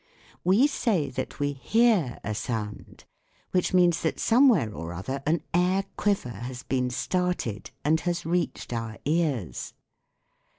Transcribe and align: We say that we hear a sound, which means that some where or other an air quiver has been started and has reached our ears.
We 0.43 0.65
say 0.65 1.11
that 1.11 1.39
we 1.39 1.51
hear 1.53 2.17
a 2.23 2.33
sound, 2.33 3.05
which 3.51 3.71
means 3.71 4.01
that 4.01 4.19
some 4.19 4.49
where 4.49 4.73
or 4.73 4.93
other 4.93 5.21
an 5.27 5.43
air 5.53 5.85
quiver 5.95 6.31
has 6.39 6.63
been 6.63 6.89
started 6.89 7.69
and 7.85 7.99
has 7.99 8.25
reached 8.25 8.73
our 8.73 8.97
ears. 9.05 9.75